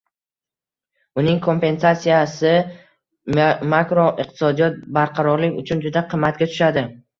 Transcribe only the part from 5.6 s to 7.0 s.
uchun juda qimmatga tushadi